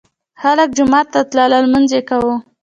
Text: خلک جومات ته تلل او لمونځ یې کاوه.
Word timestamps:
خلک 0.41 0.69
جومات 0.77 1.07
ته 1.13 1.19
تلل 1.29 1.51
او 1.57 1.63
لمونځ 1.65 1.89
یې 1.95 2.01
کاوه. 2.09 2.35